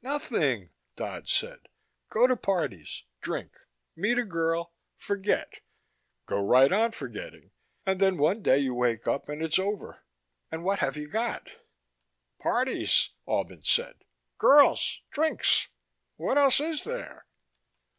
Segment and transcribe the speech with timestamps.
[0.00, 1.68] "Nothing," Dodd said.
[2.08, 3.52] "Go to parties, drink,
[3.94, 5.60] meet a girl, forget,
[6.24, 7.50] go right on forgetting,
[7.84, 10.02] and then one day you wake up and it's over
[10.50, 11.48] and what have you got?"
[12.40, 13.96] "Parties," Albin said.
[14.38, 15.02] "Girls.
[15.10, 15.68] Drinks.
[16.16, 17.26] What else is there?"